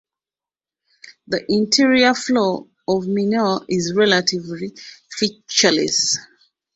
[1.27, 4.75] The interior floor of Mineur is relatively
[5.15, 6.17] featureless.